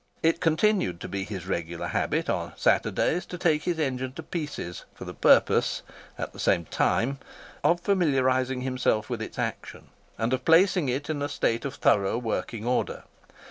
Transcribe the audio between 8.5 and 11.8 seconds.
himself with its action, and of placing it in a state of